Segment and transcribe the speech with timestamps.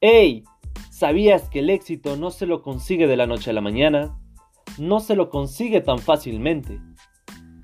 [0.00, 0.44] ¡Hey!
[0.90, 4.16] ¿Sabías que el éxito no se lo consigue de la noche a la mañana?
[4.78, 6.78] No se lo consigue tan fácilmente.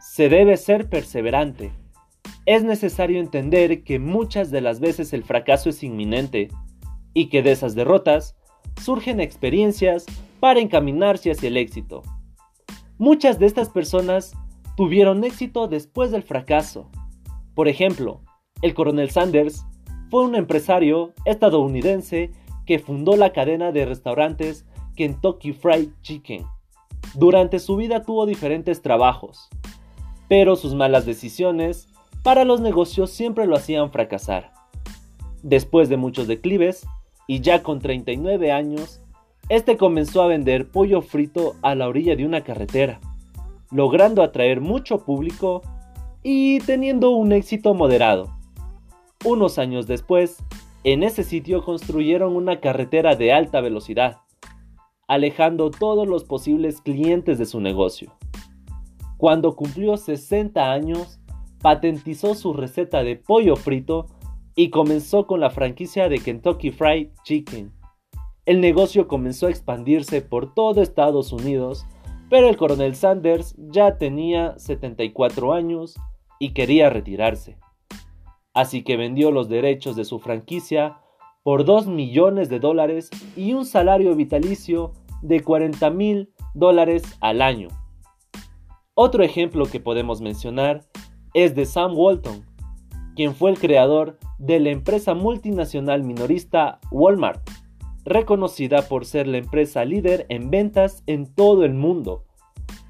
[0.00, 1.70] Se debe ser perseverante.
[2.44, 6.48] Es necesario entender que muchas de las veces el fracaso es inminente
[7.12, 8.34] y que de esas derrotas
[8.82, 10.04] surgen experiencias
[10.40, 12.02] para encaminarse hacia el éxito.
[12.98, 14.32] Muchas de estas personas
[14.76, 16.90] tuvieron éxito después del fracaso.
[17.54, 18.22] Por ejemplo,
[18.60, 19.64] el coronel Sanders
[20.14, 22.30] fue un empresario estadounidense
[22.66, 24.64] que fundó la cadena de restaurantes
[24.94, 26.46] Kentucky Fried Chicken.
[27.14, 29.48] Durante su vida tuvo diferentes trabajos,
[30.28, 31.88] pero sus malas decisiones
[32.22, 34.52] para los negocios siempre lo hacían fracasar.
[35.42, 36.86] Después de muchos declives,
[37.26, 39.00] y ya con 39 años,
[39.48, 43.00] este comenzó a vender pollo frito a la orilla de una carretera,
[43.72, 45.62] logrando atraer mucho público
[46.22, 48.33] y teniendo un éxito moderado.
[49.24, 50.36] Unos años después,
[50.84, 54.18] en ese sitio construyeron una carretera de alta velocidad,
[55.08, 58.12] alejando todos los posibles clientes de su negocio.
[59.16, 61.20] Cuando cumplió 60 años,
[61.62, 64.08] patentizó su receta de pollo frito
[64.54, 67.72] y comenzó con la franquicia de Kentucky Fried Chicken.
[68.44, 71.86] El negocio comenzó a expandirse por todo Estados Unidos,
[72.28, 75.94] pero el coronel Sanders ya tenía 74 años
[76.38, 77.63] y quería retirarse
[78.54, 80.98] así que vendió los derechos de su franquicia
[81.42, 87.68] por 2 millones de dólares y un salario vitalicio de 40 mil dólares al año.
[88.94, 90.84] Otro ejemplo que podemos mencionar
[91.34, 92.44] es de Sam Walton,
[93.16, 97.42] quien fue el creador de la empresa multinacional minorista Walmart,
[98.04, 102.24] reconocida por ser la empresa líder en ventas en todo el mundo.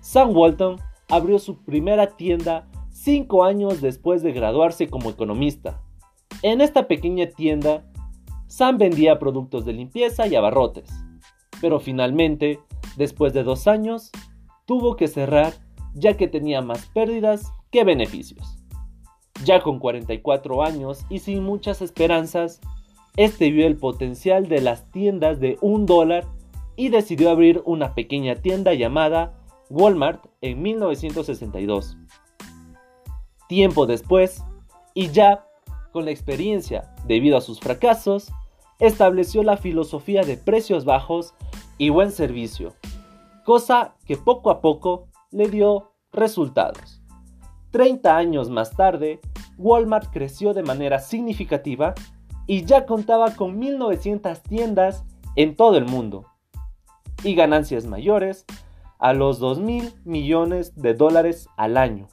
[0.00, 0.76] Sam Walton
[1.08, 2.68] abrió su primera tienda
[3.04, 5.82] cinco años después de graduarse como economista.
[6.40, 7.84] En esta pequeña tienda,
[8.46, 10.88] Sam vendía productos de limpieza y abarrotes,
[11.60, 12.60] pero finalmente,
[12.96, 14.10] después de dos años,
[14.64, 15.52] tuvo que cerrar
[15.92, 18.64] ya que tenía más pérdidas que beneficios.
[19.44, 22.62] Ya con 44 años y sin muchas esperanzas,
[23.18, 26.24] este vio el potencial de las tiendas de un dólar
[26.74, 31.98] y decidió abrir una pequeña tienda llamada Walmart en 1962
[33.48, 34.44] tiempo después,
[34.94, 35.46] y ya
[35.92, 38.32] con la experiencia debido a sus fracasos,
[38.78, 41.34] estableció la filosofía de precios bajos
[41.78, 42.74] y buen servicio,
[43.44, 47.02] cosa que poco a poco le dio resultados.
[47.70, 49.20] 30 años más tarde,
[49.58, 51.94] Walmart creció de manera significativa
[52.46, 55.04] y ya contaba con 1.900 tiendas
[55.36, 56.26] en todo el mundo
[57.22, 58.44] y ganancias mayores
[58.98, 62.08] a los 2.000 millones de dólares al año.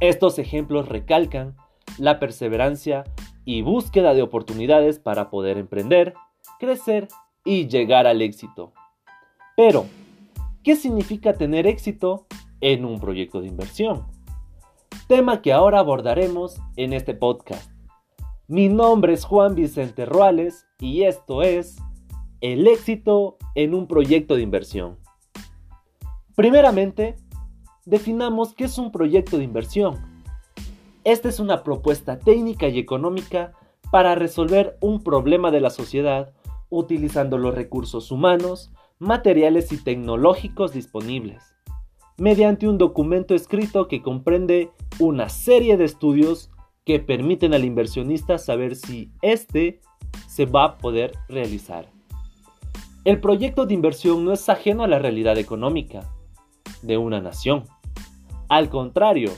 [0.00, 1.56] Estos ejemplos recalcan
[1.98, 3.04] la perseverancia
[3.44, 6.14] y búsqueda de oportunidades para poder emprender,
[6.58, 7.08] crecer
[7.44, 8.72] y llegar al éxito.
[9.58, 9.84] Pero,
[10.64, 12.26] ¿qué significa tener éxito
[12.62, 14.06] en un proyecto de inversión?
[15.06, 17.70] Tema que ahora abordaremos en este podcast.
[18.48, 21.76] Mi nombre es Juan Vicente Ruales y esto es
[22.40, 24.98] El éxito en un proyecto de inversión.
[26.34, 27.16] Primeramente,
[27.90, 29.98] definamos qué es un proyecto de inversión.
[31.02, 33.52] Esta es una propuesta técnica y económica
[33.90, 36.32] para resolver un problema de la sociedad
[36.68, 41.42] utilizando los recursos humanos, materiales y tecnológicos disponibles,
[42.16, 46.50] mediante un documento escrito que comprende una serie de estudios
[46.84, 49.80] que permiten al inversionista saber si éste
[50.28, 51.90] se va a poder realizar.
[53.04, 56.08] El proyecto de inversión no es ajeno a la realidad económica
[56.82, 57.64] de una nación.
[58.50, 59.30] Al contrario,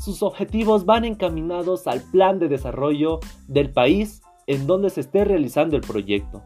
[0.00, 5.74] sus objetivos van encaminados al plan de desarrollo del país en donde se esté realizando
[5.74, 6.40] el proyecto.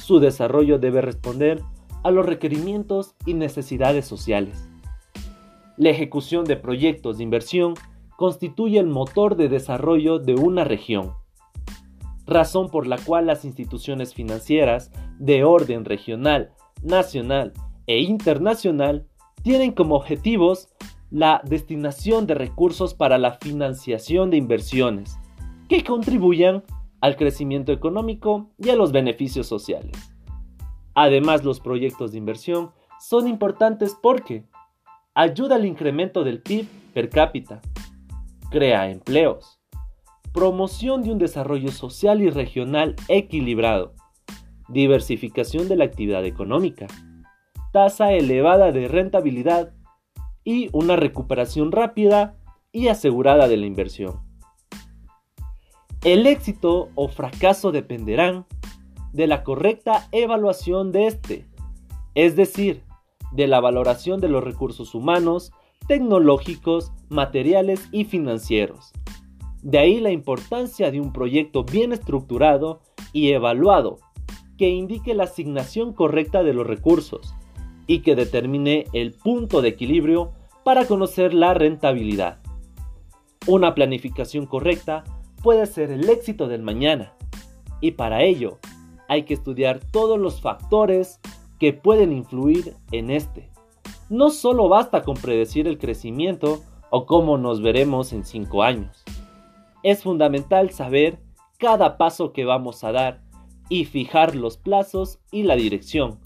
[0.00, 1.60] Su desarrollo debe responder
[2.04, 4.68] a los requerimientos y necesidades sociales.
[5.76, 7.74] La ejecución de proyectos de inversión
[8.16, 11.14] constituye el motor de desarrollo de una región,
[12.26, 16.52] razón por la cual las instituciones financieras de orden regional,
[16.84, 17.54] nacional
[17.88, 19.08] e internacional
[19.42, 20.68] tienen como objetivos
[21.10, 25.18] la destinación de recursos para la financiación de inversiones
[25.68, 26.64] que contribuyan
[27.00, 29.92] al crecimiento económico y a los beneficios sociales.
[30.94, 34.44] Además, los proyectos de inversión son importantes porque
[35.14, 37.60] ayuda al incremento del PIB per cápita,
[38.50, 39.60] crea empleos,
[40.32, 43.94] promoción de un desarrollo social y regional equilibrado,
[44.68, 46.86] diversificación de la actividad económica,
[47.72, 49.73] tasa elevada de rentabilidad
[50.44, 52.36] y una recuperación rápida
[52.70, 54.20] y asegurada de la inversión.
[56.04, 58.44] El éxito o fracaso dependerán
[59.12, 61.46] de la correcta evaluación de este,
[62.14, 62.82] es decir,
[63.32, 65.52] de la valoración de los recursos humanos,
[65.88, 68.92] tecnológicos, materiales y financieros.
[69.62, 72.82] De ahí la importancia de un proyecto bien estructurado
[73.12, 73.98] y evaluado
[74.58, 77.34] que indique la asignación correcta de los recursos
[77.86, 80.32] y que determine el punto de equilibrio
[80.64, 82.38] para conocer la rentabilidad.
[83.46, 85.04] Una planificación correcta
[85.42, 87.14] puede ser el éxito del mañana
[87.80, 88.58] y para ello
[89.08, 91.20] hay que estudiar todos los factores
[91.58, 93.50] que pueden influir en este.
[94.08, 99.04] No solo basta con predecir el crecimiento o cómo nos veremos en 5 años.
[99.82, 101.18] Es fundamental saber
[101.58, 103.22] cada paso que vamos a dar
[103.68, 106.20] y fijar los plazos y la dirección,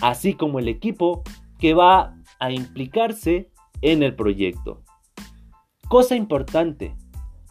[0.00, 1.22] así como el equipo
[1.58, 3.50] que va a implicarse
[3.82, 4.82] en el proyecto.
[5.88, 6.96] Cosa importante,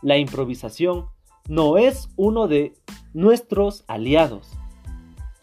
[0.01, 1.07] la improvisación
[1.47, 2.73] no es uno de
[3.13, 4.51] nuestros aliados,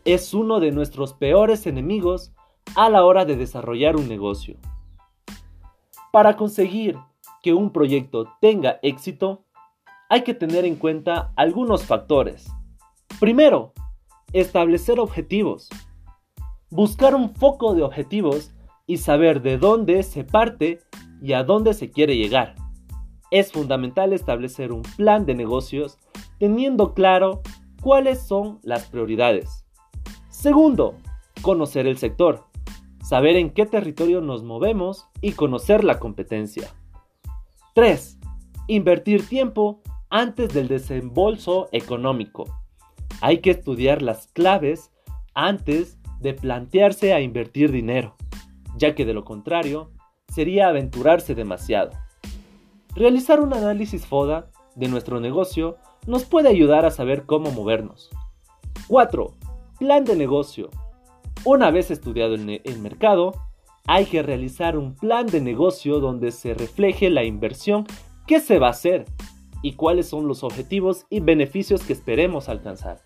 [0.05, 2.33] es uno de nuestros peores enemigos
[2.75, 4.57] a la hora de desarrollar un negocio.
[6.13, 6.99] Para conseguir
[7.43, 9.45] que un proyecto tenga éxito,
[10.09, 12.47] hay que tener en cuenta algunos factores.
[13.21, 13.73] Primero,
[14.33, 15.69] establecer objetivos.
[16.71, 18.53] Buscar un foco de objetivos
[18.87, 20.81] y saber de dónde se parte
[21.23, 22.55] y a dónde se quiere llegar
[23.31, 25.99] es fundamental establecer un plan de negocios
[26.39, 27.43] teniendo claro
[27.83, 29.65] cuáles son las prioridades.
[30.29, 30.97] Segundo,
[31.43, 32.45] conocer el sector,
[33.03, 36.69] saber en qué territorio nos movemos y conocer la competencia.
[37.75, 38.19] 3.
[38.69, 42.45] Invertir tiempo antes del desembolso económico.
[43.21, 44.93] Hay que estudiar las claves
[45.35, 48.15] antes de plantearse a invertir dinero,
[48.77, 49.91] ya que de lo contrario
[50.29, 51.91] sería aventurarse demasiado.
[52.95, 55.77] Realizar un análisis FODA de nuestro negocio
[56.07, 58.11] nos puede ayudar a saber cómo movernos.
[58.89, 59.35] 4.
[59.79, 60.71] Plan de negocio.
[61.45, 63.33] Una vez estudiado el, el, mercado,
[63.87, 67.87] hay que realizar un plan de negocio donde se refleje la inversión
[68.27, 69.05] que se va a hacer
[69.63, 73.01] y cuáles son los objetivos y beneficios que esperemos alcanzar.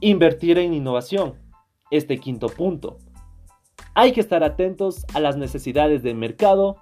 [0.00, 1.34] Invertir en innovación.
[1.92, 2.96] Este quinto punto.
[3.94, 6.78] Hay que estar atentos a las necesidades del mercado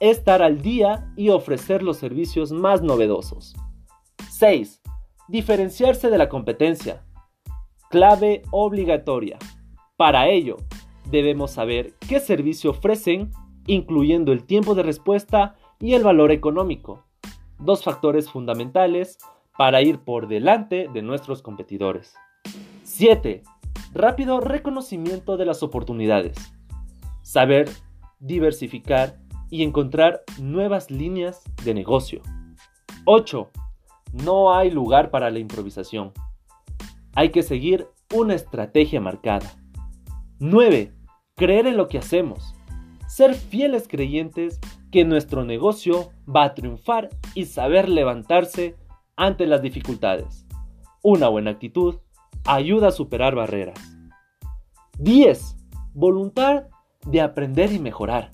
[0.00, 3.54] estar al día y ofrecer los servicios más novedosos.
[4.30, 4.82] 6.
[5.28, 7.04] Diferenciarse de la competencia.
[7.90, 9.38] Clave obligatoria.
[9.96, 10.56] Para ello,
[11.10, 13.30] debemos saber qué servicio ofrecen,
[13.66, 17.04] incluyendo el tiempo de respuesta y el valor económico,
[17.58, 19.16] dos factores fundamentales
[19.56, 22.14] para ir por delante de nuestros competidores.
[22.84, 23.42] 7.
[23.92, 26.52] Rápido reconocimiento de las oportunidades.
[27.22, 27.68] Saber
[28.20, 29.18] diversificar
[29.50, 32.22] y encontrar nuevas líneas de negocio.
[33.04, 33.50] 8.
[34.12, 36.12] No hay lugar para la improvisación.
[37.16, 39.56] Hay que seguir una estrategia marcada.
[40.38, 40.94] 9.
[41.34, 42.54] Creer en lo que hacemos.
[43.08, 44.60] Ser fieles creyentes
[44.92, 48.76] que nuestro negocio va a triunfar y saber levantarse
[49.16, 50.46] ante las dificultades.
[51.02, 51.96] Una buena actitud
[52.44, 53.78] ayuda a superar barreras.
[54.98, 55.56] 10.
[55.94, 56.64] Voluntad
[57.06, 58.30] de aprender y mejorar.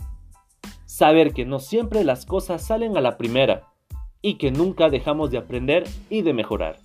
[0.84, 3.64] Saber que no siempre las cosas salen a la primera
[4.22, 6.78] y que nunca dejamos de aprender y de mejorar.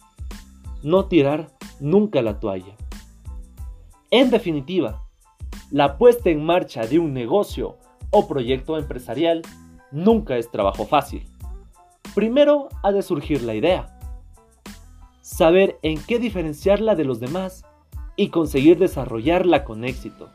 [0.84, 1.50] No tirar
[1.80, 2.76] nunca la toalla.
[4.12, 5.08] En definitiva,
[5.72, 7.78] la puesta en marcha de un negocio
[8.12, 9.42] o proyecto empresarial
[9.92, 11.26] nunca es trabajo fácil.
[12.14, 13.91] Primero ha de surgir la idea,
[15.32, 17.66] saber en qué diferenciarla de los demás
[18.18, 20.30] y conseguir desarrollarla con éxito.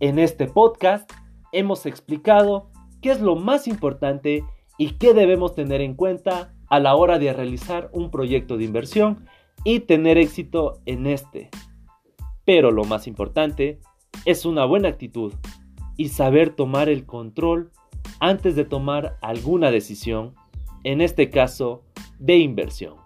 [0.00, 1.12] En este podcast
[1.52, 2.70] hemos explicado
[3.02, 4.44] qué es lo más importante
[4.78, 9.26] y qué debemos tener en cuenta a la hora de realizar un proyecto de inversión
[9.62, 11.50] y tener éxito en este.
[12.46, 13.78] Pero lo más importante
[14.24, 15.34] es una buena actitud
[15.98, 17.70] y saber tomar el control
[18.20, 20.34] antes de tomar alguna decisión,
[20.82, 21.84] en este caso
[22.18, 23.01] de inversión.